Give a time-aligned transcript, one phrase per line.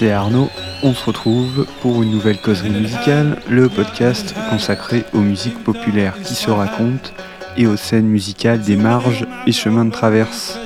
[0.00, 0.48] C'est Arnaud.
[0.82, 6.32] On se retrouve pour une nouvelle causerie musicale, le podcast consacré aux musiques populaires qui
[6.32, 7.10] se racontent
[7.58, 10.58] et aux scènes musicales des marges et chemins de traverse.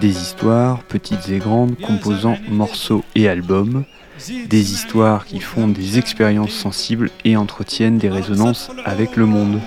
[0.00, 3.84] Des histoires, petites et grandes, composant morceaux et albums.
[4.48, 9.60] Des histoires qui font des expériences sensibles et entretiennent des résonances avec le monde.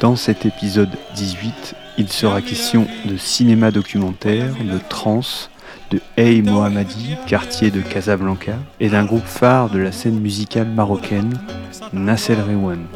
[0.00, 5.50] Dans cet épisode 18, il sera question de cinéma documentaire, de trance,
[5.90, 11.40] de Hey Mohammadi, quartier de Casablanca, et d'un groupe phare de la scène musicale marocaine,
[11.92, 12.86] Nassel Rewan.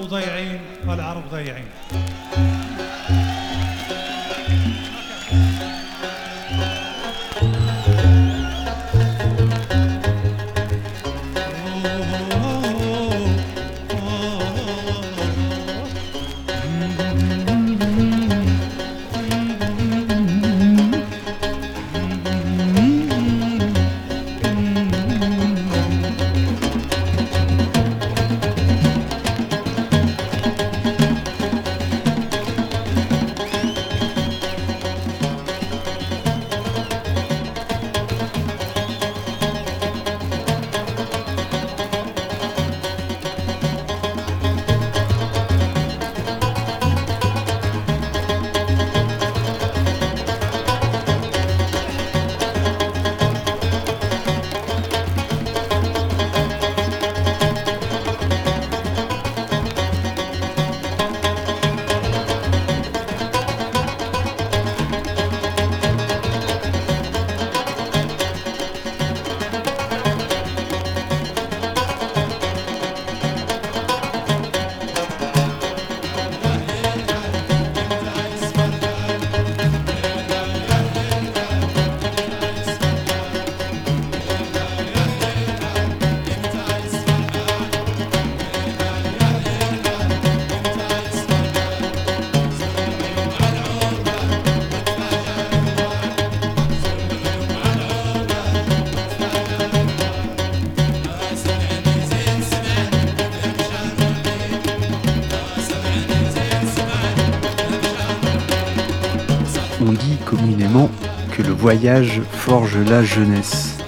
[111.79, 113.79] Que le voyage forge la jeunesse.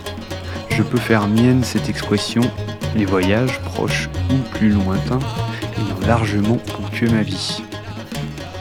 [0.71, 2.43] Je peux faire mienne cette expression,
[2.95, 5.19] les voyages, proches ou plus lointains,
[5.77, 7.63] ayant largement ponctué ma vie.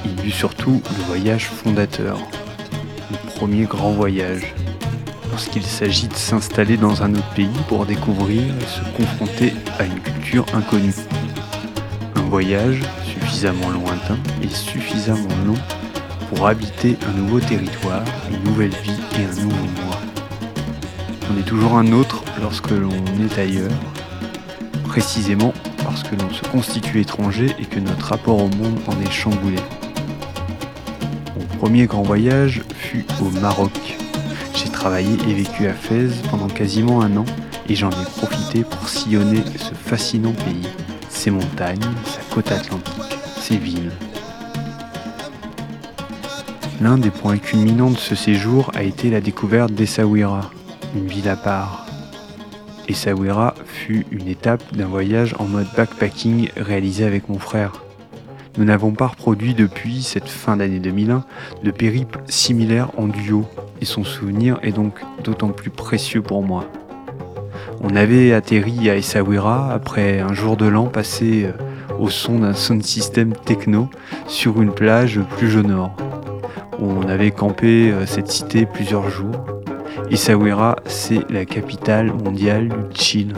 [0.06, 2.17] Il y eut surtout le voyage fondateur,
[3.12, 4.53] le premier grand voyage,
[5.31, 10.00] lorsqu'il s'agit de s'installer dans un autre pays pour découvrir et se confronter à une
[10.00, 10.96] culture inconnue.
[12.16, 15.78] Un voyage suffisamment lointain et suffisamment long
[16.29, 19.97] pour habiter un nouveau territoire, une nouvelle vie et un nouveau moi.
[21.31, 22.91] On est toujours un autre lorsque l'on
[23.23, 23.72] est ailleurs,
[24.85, 25.53] précisément
[25.84, 29.57] parce que l'on se constitue étranger et que notre rapport au monde en est chamboulé.
[31.38, 33.97] Mon premier grand voyage fut au Maroc.
[34.56, 37.25] J'ai travaillé et vécu à Fès pendant quasiment un an
[37.67, 40.67] et j'en ai profité pour sillonner ce fascinant pays,
[41.09, 43.91] ses montagnes, sa côte atlantique, ses villes.
[46.81, 50.50] L'un des points culminants de ce séjour a été la découverte d'Essaouira,
[50.95, 51.85] une ville à part.
[52.88, 57.84] Essaouira fut une étape d'un voyage en mode backpacking réalisé avec mon frère.
[58.58, 61.26] Nous n'avons pas reproduit depuis cette fin d'année 2001
[61.64, 63.46] de périple similaire en duo,
[63.82, 66.64] et son souvenir est donc d'autant plus précieux pour moi.
[67.82, 72.53] On avait atterri à Essaouira après un jour de l'an passé euh, au son d'un
[72.53, 73.90] sound system techno
[74.28, 75.93] sur une plage plus au nord.
[76.81, 79.46] On avait campé euh, cette cité plusieurs jours.
[80.09, 83.34] Essaouira, c'est la capitale mondiale du chill.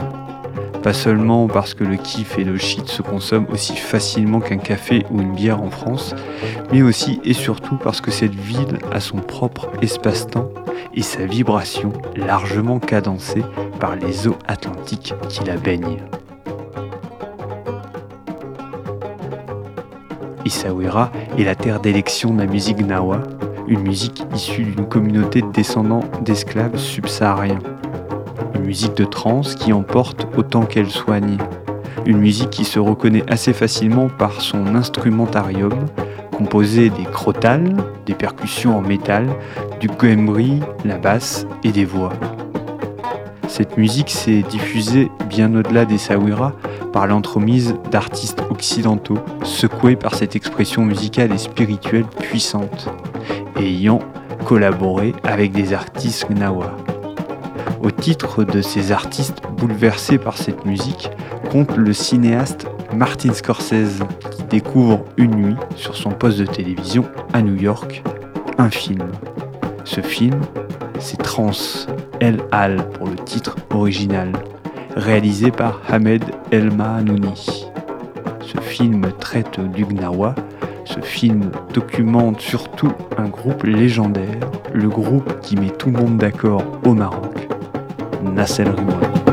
[0.82, 5.04] Pas seulement parce que le kiff et le shit se consomment aussi facilement qu'un café
[5.10, 6.14] ou une bière en France,
[6.72, 10.50] mais aussi et surtout parce que cette ville a son propre espace-temps
[10.94, 13.44] et sa vibration largement cadencée
[13.78, 15.98] par les eaux atlantiques qui la baignent.
[20.44, 23.22] Essaouira est la terre d'élection de la musique nawa,
[23.68, 27.60] une musique issue d'une communauté de descendants d'esclaves subsahariens.
[28.54, 31.38] Une musique de trance qui emporte autant qu'elle soigne.
[32.06, 35.74] Une musique qui se reconnaît assez facilement par son instrumentarium,
[36.36, 39.28] composé des crotales, des percussions en métal,
[39.78, 42.12] du goembri, la basse et des voix.
[43.46, 45.98] Cette musique s'est diffusée bien au-delà des
[46.92, 52.88] par l'entremise d'artistes occidentaux, secoués par cette expression musicale et spirituelle puissante,
[53.56, 54.00] ayant
[54.44, 56.76] collaboré avec des artistes gnawa.
[57.82, 61.10] Au titre de ces artistes bouleversés par cette musique,
[61.50, 67.42] compte le cinéaste Martin Scorsese qui découvre une nuit sur son poste de télévision à
[67.42, 68.02] New York
[68.58, 69.02] un film.
[69.84, 70.40] Ce film,
[70.98, 71.50] c'est Trans
[72.20, 74.32] El Al pour le titre original,
[74.96, 77.66] réalisé par Hamed El Mahanouni.
[78.40, 80.34] Ce film traite du Gnawa.
[80.84, 86.64] Ce film documente surtout un groupe légendaire, le groupe qui met tout le monde d'accord
[86.84, 87.48] au Maroc,
[88.22, 89.31] Nassel Rimouani.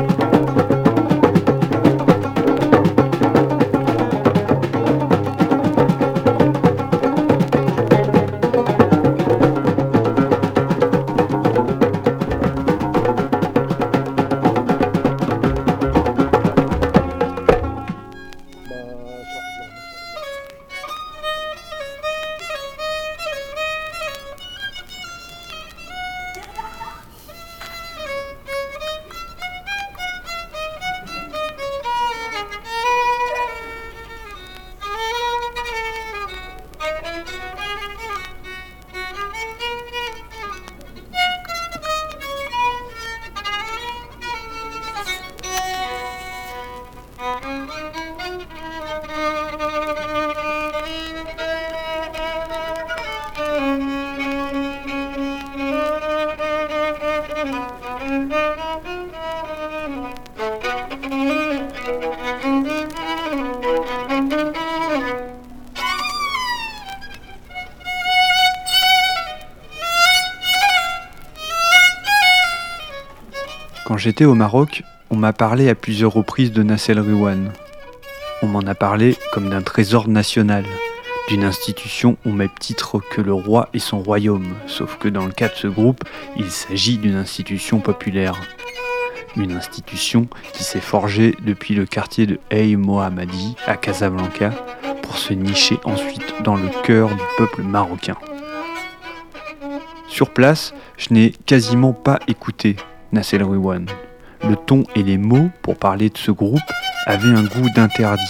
[74.00, 77.52] J'étais au Maroc, on m'a parlé à plusieurs reprises de Nassel Riwan.
[78.40, 80.64] On m'en a parlé comme d'un trésor national,
[81.28, 85.32] d'une institution au même titre que le roi et son royaume, sauf que dans le
[85.32, 86.02] cas de ce groupe,
[86.38, 88.40] il s'agit d'une institution populaire.
[89.36, 94.50] Une institution qui s'est forgée depuis le quartier de Hey Mohammadi à Casablanca
[95.02, 98.16] pour se nicher ensuite dans le cœur du peuple marocain.
[100.08, 102.76] Sur place, je n'ai quasiment pas écouté
[103.12, 103.86] Nassel Riwan.
[104.48, 106.60] Le ton et les mots pour parler de ce groupe
[107.06, 108.22] avaient un goût d'interdit.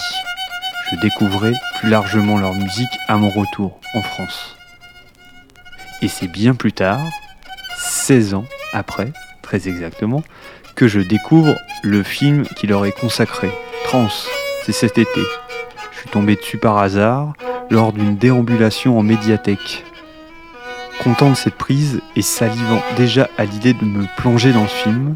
[0.91, 4.55] Je découvrais plus largement leur musique à mon retour en France.
[6.01, 6.99] Et c'est bien plus tard,
[7.77, 10.23] 16 ans après, très exactement,
[10.75, 13.51] que je découvre le film qui leur est consacré,
[13.83, 14.07] Trans,
[14.63, 15.21] c'est cet été.
[15.91, 17.33] Je suis tombé dessus par hasard
[17.69, 19.85] lors d'une déambulation en médiathèque.
[21.03, 25.15] Content de cette prise et salivant déjà à l'idée de me plonger dans ce film,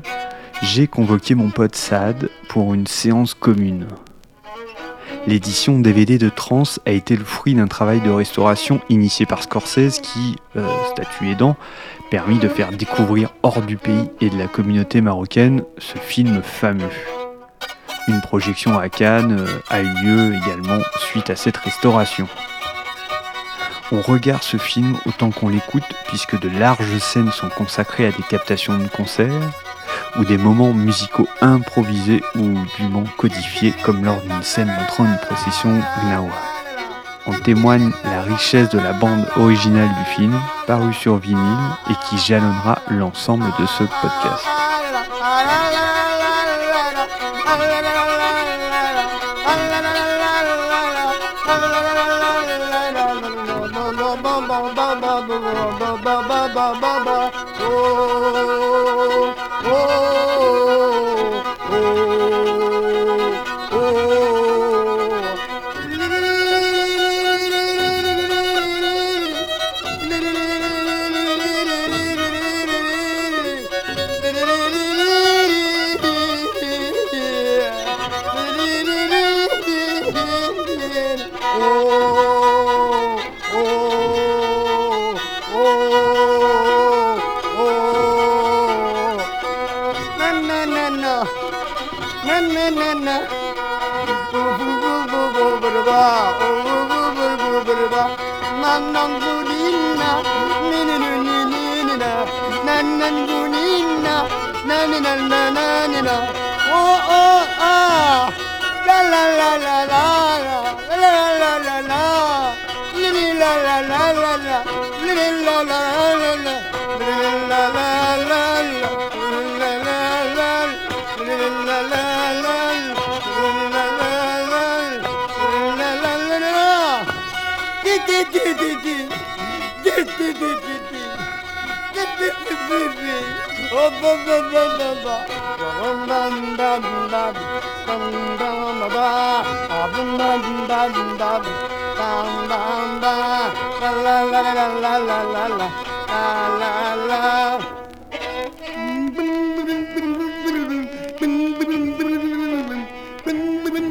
[0.64, 3.88] j'ai convoqué mon pote Saad pour une séance commune.
[5.28, 10.00] L'édition DVD de Trans a été le fruit d'un travail de restauration initié par Scorsese
[10.00, 11.56] qui, euh, statut aidant,
[12.10, 16.90] permis de faire découvrir hors du pays et de la communauté marocaine ce film fameux.
[18.08, 22.28] Une projection à Cannes euh, a eu lieu également suite à cette restauration.
[23.92, 28.24] On regarde ce film autant qu'on l'écoute puisque de larges scènes sont consacrées à des
[28.24, 29.32] captations de concerts
[30.18, 35.70] ou des moments musicaux improvisés ou dûment codifiés comme lors d'une scène montrant une procession
[36.04, 36.34] gnawa.
[37.28, 42.18] En témoigne la richesse de la bande originale du film, paru sur vinyle et qui
[42.18, 44.46] jalonnera l'ensemble de ce podcast.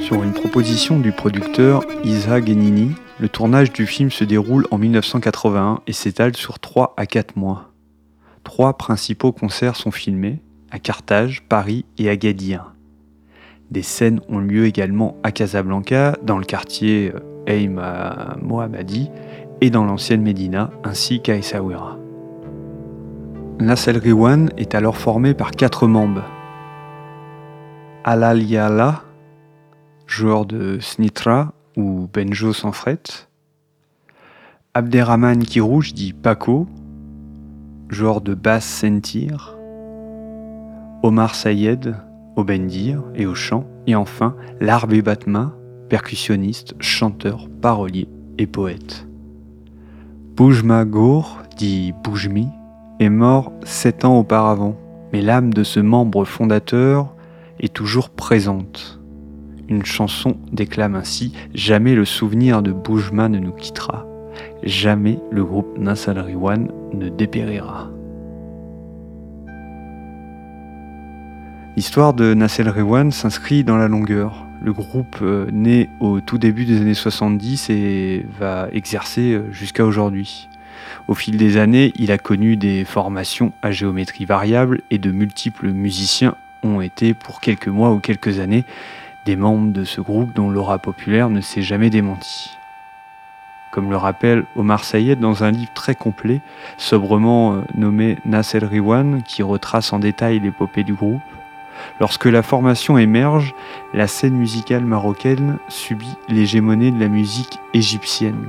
[0.00, 5.80] Sur une proposition du producteur Isa Genini, le tournage du film se déroule en 1981
[5.86, 7.73] et s'étale sur 3 à 4 mois.
[8.44, 12.74] Trois principaux concerts sont filmés, à Carthage, Paris et Agadir.
[13.70, 17.12] Des scènes ont lieu également à Casablanca, dans le quartier
[17.46, 17.80] Aym
[18.42, 19.10] Mohammadi
[19.60, 21.98] et dans l'ancienne Médina, ainsi qu'à Essaouira.
[23.60, 26.24] Nassel Riwan est alors formé par quatre membres.
[28.04, 29.02] Alal Yala,
[30.06, 33.02] joueur de snitra ou benjo sans fret.
[34.74, 36.66] Abderrahman Kirouj dit Paco,
[37.94, 39.56] joueur de basse sentir.
[41.02, 41.94] Omar Sayed
[42.36, 43.64] au bendir et au chant.
[43.86, 45.54] Et enfin Larbe Batma,
[45.88, 48.08] percussionniste, chanteur, parolier
[48.38, 49.06] et poète.
[50.36, 52.48] Boujma Gour, dit Boujmi,
[52.98, 54.76] est mort sept ans auparavant,
[55.12, 57.14] mais l'âme de ce membre fondateur
[57.60, 59.00] est toujours présente.
[59.68, 64.06] Une chanson déclame ainsi Jamais le souvenir de Boujma ne nous quittera,
[64.64, 67.90] jamais le groupe Nasal Riwan ne dépérira.
[71.76, 74.46] L'histoire de Nassel Rewan s'inscrit dans la longueur.
[74.62, 79.84] Le groupe euh, naît au tout début des années 70 et va exercer euh, jusqu'à
[79.84, 80.48] aujourd'hui.
[81.08, 85.72] Au fil des années, il a connu des formations à géométrie variable et de multiples
[85.72, 88.64] musiciens ont été pour quelques mois ou quelques années
[89.26, 92.50] des membres de ce groupe dont l'aura populaire ne s'est jamais démenti.
[93.74, 96.40] Comme le rappelle Omar Sayed dans un livre très complet,
[96.76, 101.20] sobrement euh, nommé Nassel Riwan, qui retrace en détail l'épopée du groupe,
[101.98, 103.52] Lorsque la formation émerge,
[103.92, 108.46] la scène musicale marocaine subit l'hégémonie de la musique égyptienne.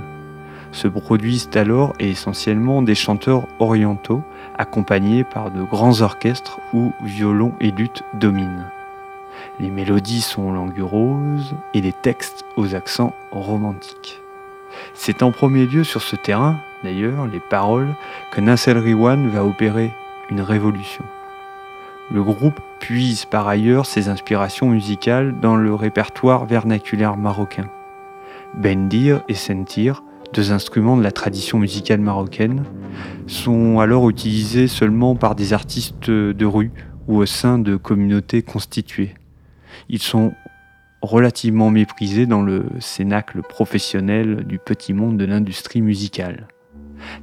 [0.72, 4.22] Se produisent alors essentiellement des chanteurs orientaux,
[4.60, 8.70] accompagnés par de grands orchestres où violon et luth dominent.
[9.60, 14.22] Les mélodies sont languoreuses et les textes aux accents romantiques.
[14.94, 17.96] C'est en premier lieu sur ce terrain, d'ailleurs, les paroles,
[18.32, 19.92] que Nasser Riwan va opérer
[20.30, 21.04] une révolution.
[22.12, 27.70] Le groupe puise par ailleurs ses inspirations musicales dans le répertoire vernaculaire marocain.
[28.54, 30.04] Bendir et sentir,
[30.34, 32.64] deux instruments de la tradition musicale marocaine,
[33.28, 36.72] sont alors utilisés seulement par des artistes de rue
[37.08, 39.16] ou au sein de communautés constituées.
[39.90, 40.34] Ils sont
[41.06, 46.48] relativement méprisés dans le cénacle professionnel du petit monde de l'industrie musicale.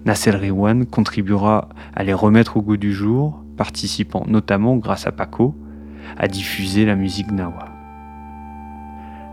[0.05, 5.55] Nasser Rewan contribuera à les remettre au goût du jour participant notamment, grâce à Paco,
[6.19, 7.69] à diffuser la musique nawa.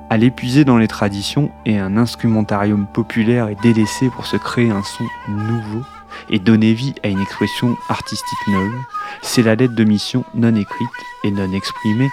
[0.09, 4.81] À l'épuiser dans les traditions et un instrumentarium populaire et délaissé pour se créer un
[4.81, 5.83] son nouveau
[6.31, 8.73] et donner vie à une expression artistique neuve,
[9.21, 10.89] c'est la lettre de mission non écrite
[11.23, 12.09] et non exprimée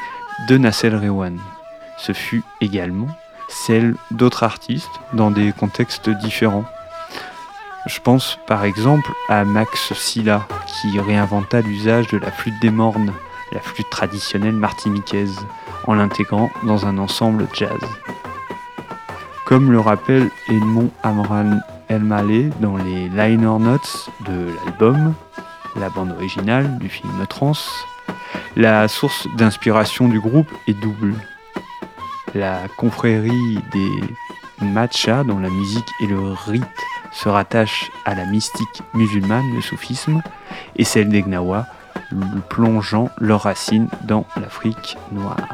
[0.49, 1.38] de Nassel Rewan.
[1.99, 3.09] Ce fut également
[3.49, 6.65] celle d'autres artistes dans des contextes différents
[7.87, 13.12] je pense par exemple à Max Silla qui réinventa l'usage de la flûte des mornes,
[13.53, 15.38] la flûte traditionnelle martiniquaise,
[15.87, 17.79] en l'intégrant dans un ensemble jazz.
[19.45, 25.15] Comme le rappelle Edmond Amran Elmaleh dans les liner notes de l'album,
[25.76, 27.53] la bande originale du film Trans,
[28.57, 31.15] la source d'inspiration du groupe est double.
[32.37, 36.62] La confrérie des matchas dont la musique et le rite
[37.11, 40.21] se rattache à la mystique musulmane, le soufisme,
[40.76, 41.64] et celle des Gnawa,
[42.50, 45.49] plongeant leurs racines dans l'Afrique noire.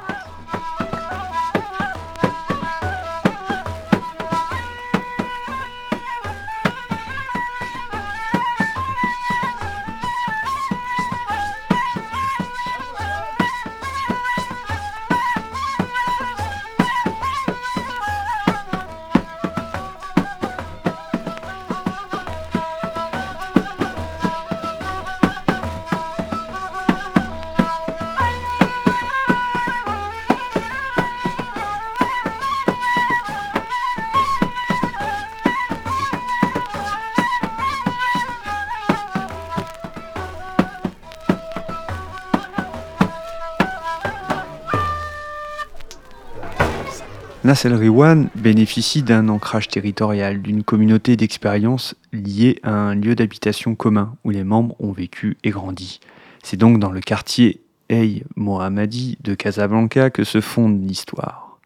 [47.53, 54.17] Nasser Riwan bénéficie d'un ancrage territorial, d'une communauté d'expérience liée à un lieu d'habitation commun
[54.25, 56.01] où les membres ont vécu et grandi.
[56.43, 61.59] C'est donc dans le quartier Ey Mohammadi de Casablanca que se fonde l'histoire.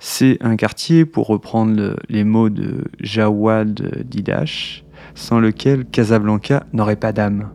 [0.00, 7.12] C'est un quartier, pour reprendre les mots de Jawad Didash, sans lequel Casablanca n'aurait pas
[7.12, 7.50] d'âme.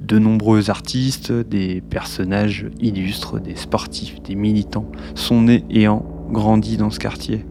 [0.00, 6.76] De nombreux artistes, des personnages illustres, des sportifs, des militants sont nés et ont grandi
[6.76, 7.44] dans ce quartier.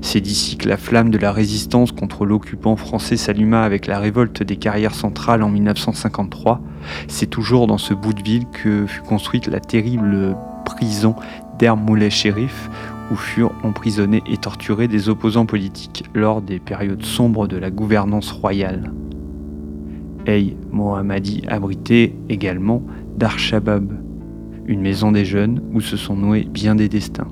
[0.00, 4.42] C'est d'ici que la flamme de la résistance contre l'occupant français s'alluma avec la révolte
[4.42, 6.60] des carrières centrales en 1953.
[7.08, 11.14] C'est toujours dans ce bout de ville que fut construite la terrible prison
[11.58, 12.70] d'Hermoulay Shérif,
[13.10, 18.30] où furent emprisonnés et torturés des opposants politiques lors des périodes sombres de la gouvernance
[18.30, 18.92] royale.
[20.26, 22.82] Hey Mohammadi abritait également
[23.16, 23.92] Dar Shabab,
[24.66, 27.28] une maison des jeunes où se sont noués bien des destins.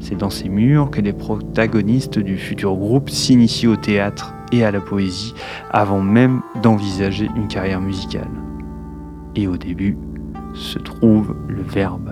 [0.00, 4.70] C'est dans ces murs que les protagonistes du futur groupe s'initient au théâtre et à
[4.70, 5.34] la poésie
[5.70, 8.30] avant même d'envisager une carrière musicale.
[9.36, 9.96] Et au début
[10.54, 12.10] se trouve le verbe.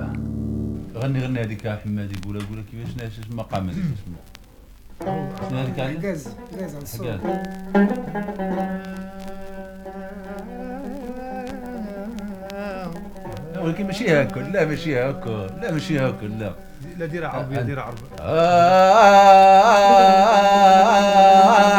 [13.62, 16.52] ولكن ماشي هكا لا ماشي هكا لا ماشي هكا لا
[16.97, 19.73] لا ديرها عربية ديرها عربية آه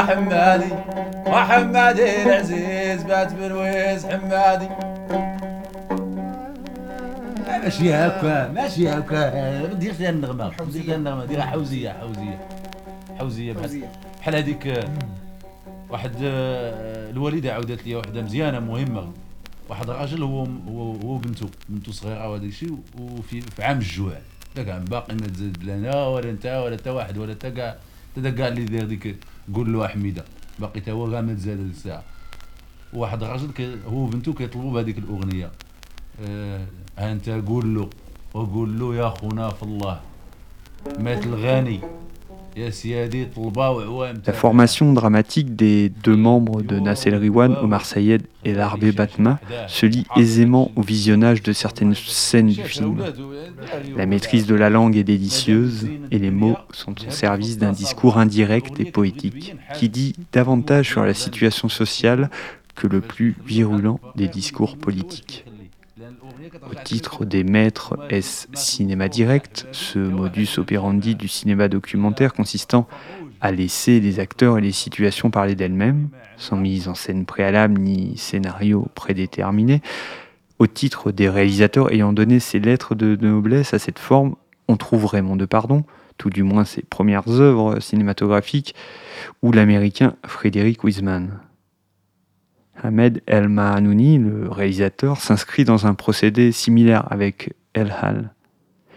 [0.06, 0.72] حمادي
[1.26, 4.68] وحمادي العزيز بات برويز حمادي.
[7.48, 9.30] ماشي هكا ماشي هكا.
[9.62, 11.24] ما ديرش لها النغمة دير لها النغمة.
[11.24, 12.38] ديرها حوزية حوزية.
[13.18, 13.82] حوزية بحال
[14.20, 14.84] بحال هذيك
[15.90, 19.12] واحد آه، الوالدة عاودت لي وحدة مزيانة مهمة.
[19.68, 20.44] واحد الراجل هو
[21.04, 24.12] هو بنته بنته صغيرة وهذاك الشيء وفي في عام الجوع
[24.62, 27.76] كاع باقي ما تزاد لا أنا ولا انت ولا حتى واحد ولا حتى كاع
[28.16, 29.16] حتى كاع اللي داير ديك
[29.54, 30.24] قول له حميده
[30.58, 32.02] باقي تا هو كاع ما تزاد الساعة
[32.92, 35.50] واحد الراجل هو بنته كيطلبوا بهذيك الأغنية.
[36.26, 36.66] آه
[36.98, 37.90] أنت قول له
[38.34, 40.00] وقول له يا خونا في الله
[40.98, 41.80] مات الغني.
[42.56, 49.86] La formation dramatique des deux membres de Nasser Riwan, Omar Sayed et Larbé Batma, se
[49.86, 53.02] lie aisément au visionnage de certaines scènes du film.
[53.96, 58.18] La maîtrise de la langue est délicieuse et les mots sont au service d'un discours
[58.18, 62.30] indirect et poétique qui dit davantage sur la situation sociale
[62.74, 65.44] que le plus virulent des discours politiques.
[66.70, 72.86] Au titre des maîtres S cinéma direct, ce modus operandi du cinéma documentaire consistant
[73.40, 78.16] à laisser les acteurs et les situations parler d'elles-mêmes, sans mise en scène préalable ni
[78.16, 79.82] scénario prédéterminé,
[80.58, 84.36] au titre des réalisateurs ayant donné ces lettres de noblesse à cette forme,
[84.68, 85.84] on trouve Raymond Pardon,
[86.16, 88.74] tout du moins ses premières œuvres cinématographiques,
[89.42, 91.40] ou l'américain Frédéric Wiseman.
[92.82, 98.34] Ahmed El Mahanouni, le réalisateur, s'inscrit dans un procédé similaire avec El Hal.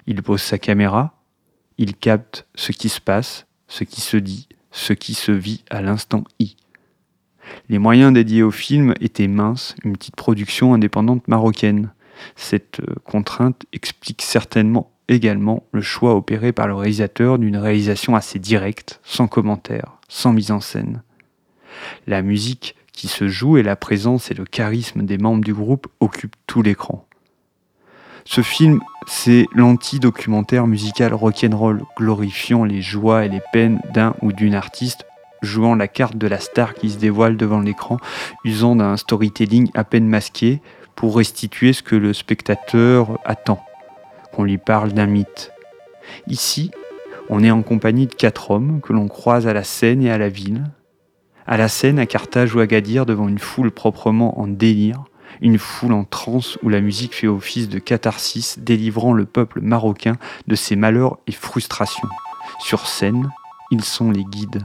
[0.07, 1.21] Il pose sa caméra,
[1.77, 5.81] il capte ce qui se passe, ce qui se dit, ce qui se vit à
[5.81, 6.55] l'instant I.
[7.69, 11.91] Les moyens dédiés au film étaient minces, une petite production indépendante marocaine.
[12.35, 18.39] Cette euh, contrainte explique certainement également le choix opéré par le réalisateur d'une réalisation assez
[18.39, 21.03] directe, sans commentaire, sans mise en scène.
[22.07, 25.87] La musique qui se joue et la présence et le charisme des membres du groupe
[25.99, 27.05] occupent tout l'écran.
[28.25, 34.55] Ce film, c'est l'anti-documentaire musical rock'n'roll glorifiant les joies et les peines d'un ou d'une
[34.55, 35.05] artiste,
[35.43, 37.97] jouant la carte de la star qui se dévoile devant l'écran,
[38.43, 40.59] usant d'un storytelling à peine masqué
[40.95, 43.63] pour restituer ce que le spectateur attend,
[44.33, 45.51] qu'on lui parle d'un mythe.
[46.25, 46.71] Ici,
[47.29, 50.17] on est en compagnie de quatre hommes que l'on croise à la scène et à
[50.17, 50.63] la ville,
[51.47, 55.05] à la scène à Carthage ou Agadir devant une foule proprement en délire,
[55.41, 60.17] une foule en transe où la musique fait office de catharsis, délivrant le peuple marocain
[60.47, 62.09] de ses malheurs et frustrations.
[62.59, 63.29] Sur scène,
[63.71, 64.63] ils sont les guides.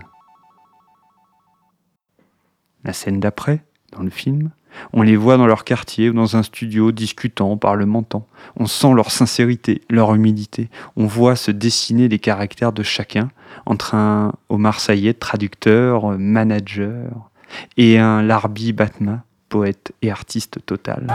[2.84, 4.50] La scène d'après, dans le film,
[4.92, 8.26] on les voit dans leur quartier ou dans un studio discutant, parlementant.
[8.56, 10.68] On sent leur sincérité, leur humilité.
[10.96, 13.30] On voit se dessiner les caractères de chacun
[13.66, 17.30] entre un Omar Sayed, traducteur, manager,
[17.76, 21.06] et un Larbi Batma, poète et artiste total.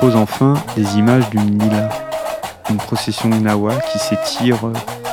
[0.00, 1.90] Propose enfin des images d'une lila,
[2.70, 4.56] une procession gnawa qui s'étire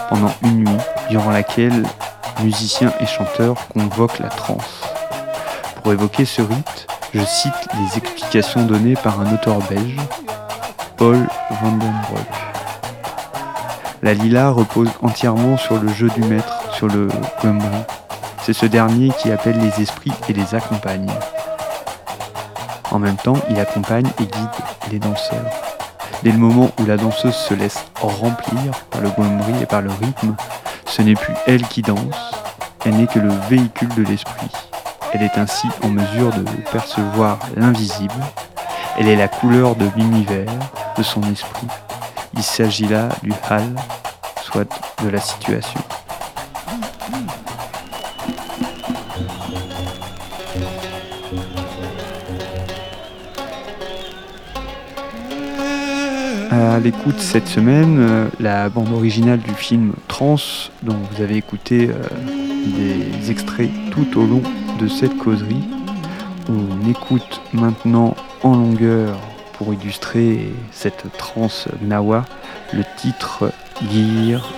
[0.08, 0.78] pendant une nuit,
[1.10, 1.84] durant laquelle
[2.42, 4.84] musiciens et chanteurs convoquent la transe.
[5.84, 9.98] Pour évoquer ce rite, je cite les explications données par un auteur belge,
[10.96, 11.18] Paul
[11.62, 12.22] Vandenbroek.
[14.04, 17.10] La lila repose entièrement sur le jeu du maître, sur le
[17.42, 17.68] gwembri.
[18.42, 21.12] C'est ce dernier qui appelle les esprits et les accompagne.
[22.90, 25.46] En même temps, il accompagne et guide les danseurs.
[26.24, 29.92] Dès le moment où la danseuse se laisse remplir par le gwembri et par le
[29.92, 30.36] rythme,
[30.86, 32.32] ce n'est plus elle qui danse,
[32.86, 34.52] elle n'est que le véhicule de l'esprit.
[35.14, 38.14] Elle est ainsi en mesure de percevoir l'invisible.
[38.98, 40.52] Elle est la couleur de l'univers,
[40.98, 41.68] de son esprit.
[42.34, 43.76] Il s'agit là du hal,
[44.42, 44.66] soit
[45.04, 45.82] de la situation.
[56.58, 60.38] À l'écoute cette semaine, euh, la bande originale du film Trans,
[60.82, 61.94] dont vous avez écouté euh,
[62.66, 64.42] des extraits tout au long
[64.80, 65.64] de cette causerie.
[66.50, 69.20] On écoute maintenant en longueur
[69.54, 72.26] pour illustrer cette trance Nawa
[72.74, 73.52] le titre
[73.92, 74.52] Gir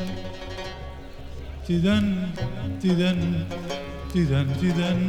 [0.00, 0.36] Koduni.
[1.68, 2.06] تدن
[2.82, 3.20] تدن
[4.14, 5.08] تدن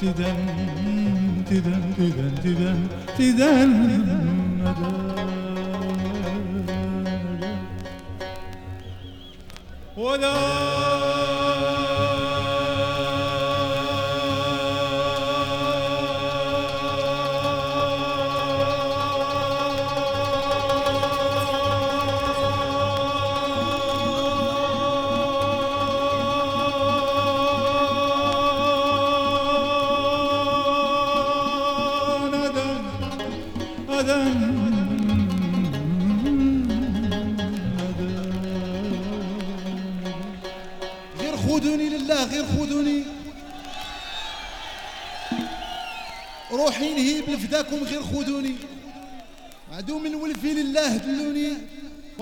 [0.00, 0.38] تدن
[1.50, 1.82] تدن
[2.44, 2.88] تدن
[3.18, 3.72] تدن
[9.96, 10.63] ولا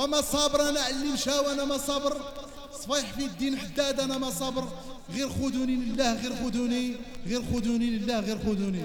[0.03, 2.17] وما صابر أنا علي مشى وأنا ما صبر
[2.83, 4.63] صفايح في الدين حداد أنا ما صبر
[5.13, 6.95] غير خذوني لله غير خذوني
[7.27, 8.83] غير خذوني لله غير خذوني.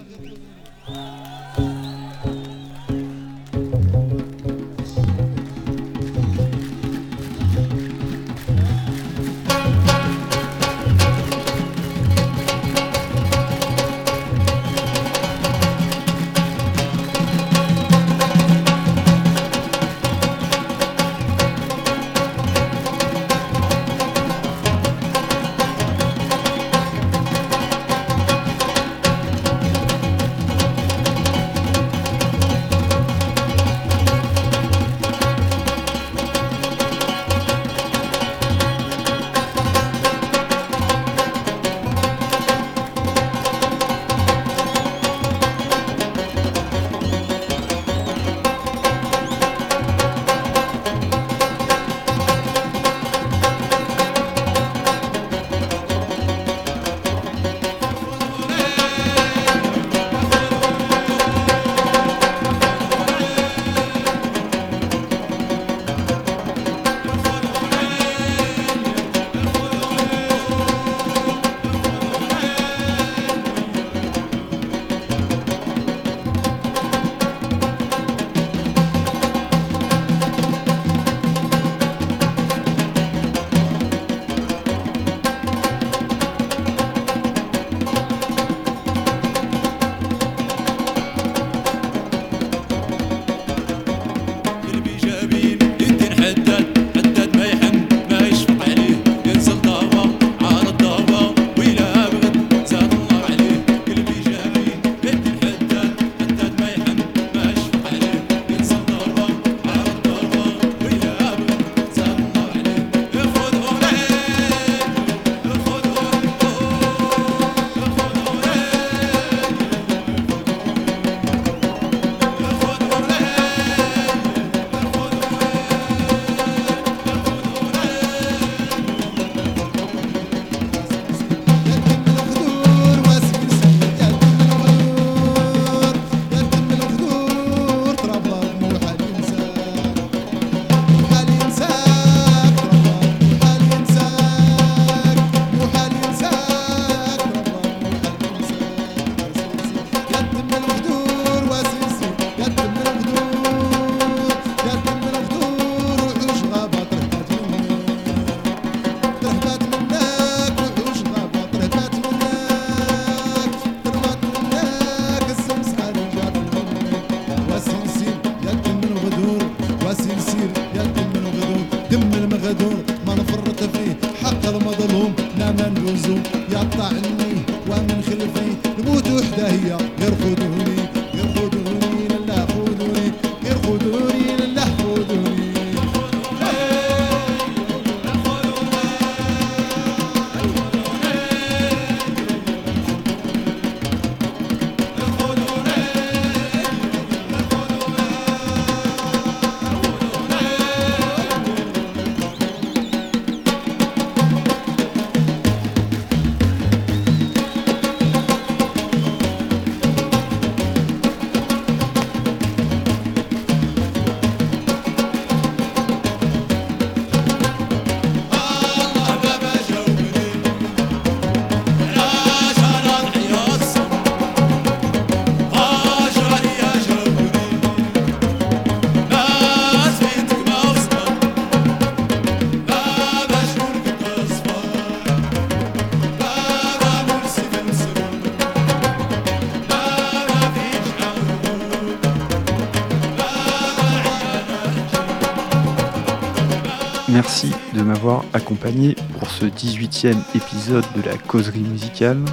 [248.39, 252.25] Accompagné pour ce 18e épisode de la causerie musicale.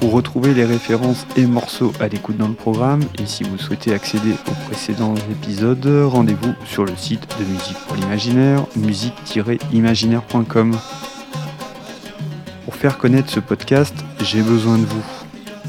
[0.00, 3.92] Pour retrouver les références et morceaux à l'écoute dans le programme, et si vous souhaitez
[3.92, 10.78] accéder aux précédents épisodes, rendez-vous sur le site de Musique pour l'Imaginaire, musique-imaginaire.com.
[12.64, 15.04] Pour faire connaître ce podcast, j'ai besoin de vous.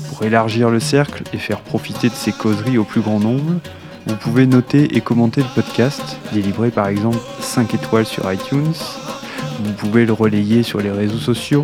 [0.08, 3.60] Pour élargir le cercle et faire profiter de ces causeries au plus grand nombre,
[4.08, 8.74] vous pouvez noter et commenter le podcast, délivrer par exemple 5 étoiles sur iTunes.
[9.63, 11.63] Vous pouvez le relayer sur les réseaux sociaux.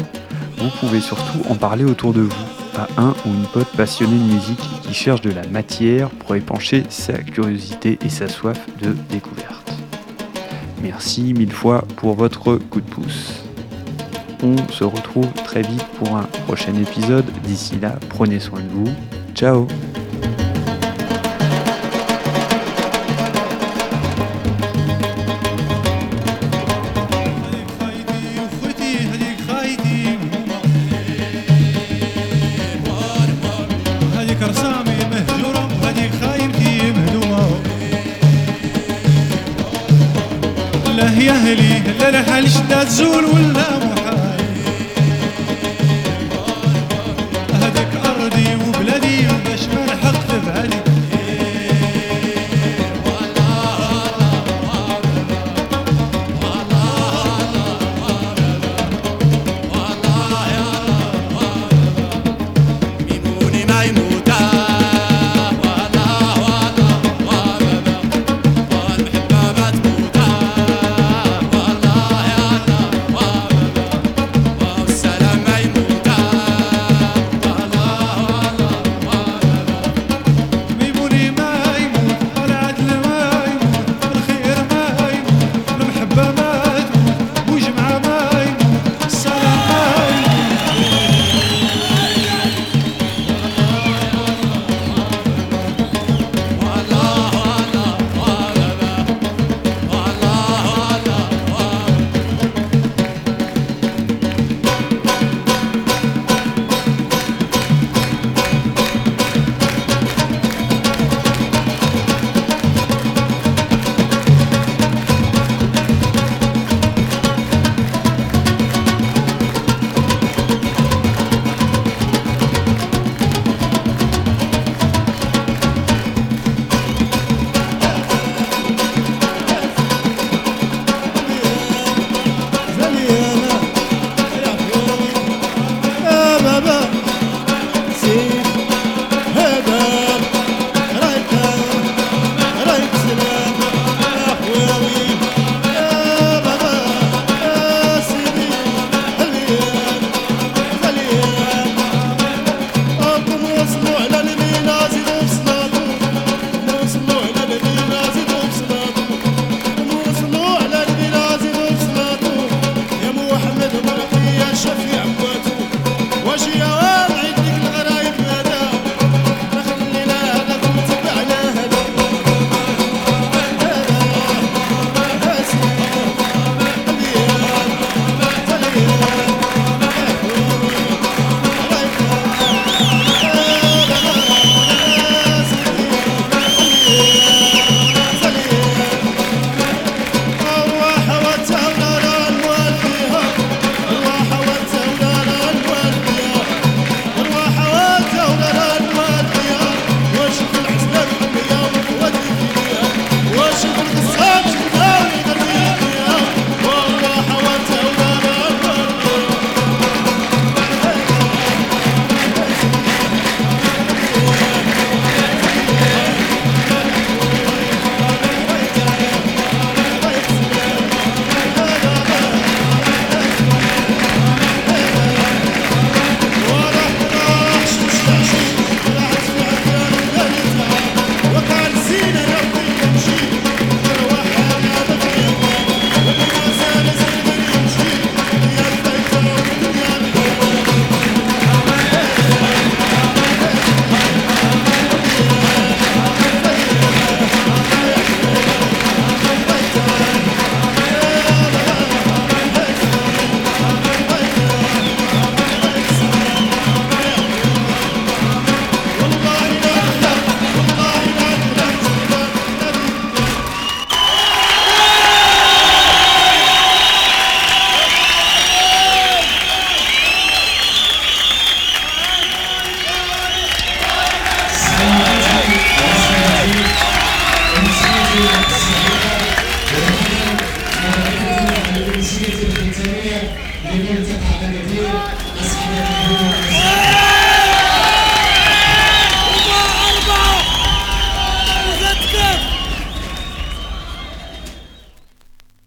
[0.57, 2.45] Vous pouvez surtout en parler autour de vous
[2.77, 6.83] à un ou une pote passionné de musique qui cherche de la matière pour épancher
[6.89, 9.73] sa curiosité et sa soif de découverte.
[10.81, 13.43] Merci mille fois pour votre coup de pouce.
[14.43, 17.25] On se retrouve très vite pour un prochain épisode.
[17.43, 18.93] D'ici là, prenez soin de vous.
[19.33, 19.67] Ciao
[40.95, 44.04] ولا يهلي لا الحل شتا تزول ولا محل